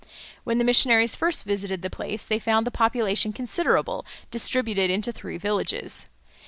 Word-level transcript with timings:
When 0.43 0.57
the 0.57 0.63
missionaries 0.63 1.15
first 1.15 1.45
visited 1.45 1.83
the 1.83 1.89
place, 1.91 2.25
they 2.25 2.39
found 2.39 2.65
the 2.65 2.71
population 2.71 3.31
considerable, 3.33 4.03
distributed 4.31 4.89
into 4.89 5.11
three 5.11 5.37
villages. 5.37 6.07